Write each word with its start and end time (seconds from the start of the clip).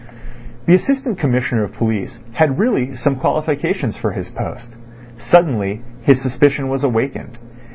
The 0.65 0.73
Assistant 0.73 1.19
Commissioner 1.19 1.63
of 1.63 1.73
Police 1.73 2.17
had 2.31 2.57
really 2.57 2.95
some 2.95 3.17
qualifications 3.17 3.99
for 3.99 4.13
his 4.13 4.31
post. 4.31 4.75
Suddenly 5.17 5.83
his 6.01 6.19
suspicion 6.19 6.69
was 6.69 6.83
awakened. 6.83 7.37